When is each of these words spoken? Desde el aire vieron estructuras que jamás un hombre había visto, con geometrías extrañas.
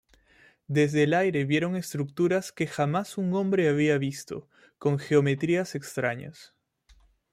Desde 0.65 1.03
el 1.03 1.13
aire 1.13 1.45
vieron 1.45 1.75
estructuras 1.75 2.51
que 2.51 2.65
jamás 2.65 3.19
un 3.19 3.35
hombre 3.35 3.69
había 3.69 3.99
visto, 3.99 4.49
con 4.79 4.97
geometrías 4.97 5.75
extrañas. 5.75 6.55